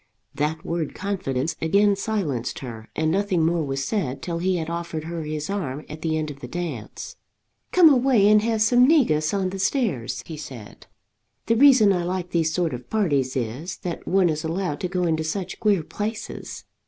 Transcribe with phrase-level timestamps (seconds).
[0.33, 5.03] That word confidence again silenced her, and nothing more was said till he had offered
[5.03, 7.17] her his arm at the end of the dance.
[7.71, 10.87] "Come away and have some negus on the stairs," he said.
[11.45, 15.03] "The reason I like these sort of parties is, that one is allowed to go
[15.03, 16.63] into such queer places.